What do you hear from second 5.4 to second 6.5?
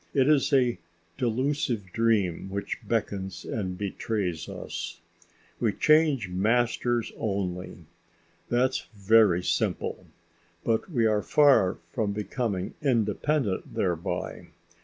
We change